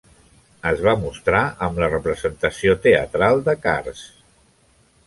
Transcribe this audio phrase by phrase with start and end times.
[0.69, 4.07] Es va mostrar amb la representació teatral de "Cars".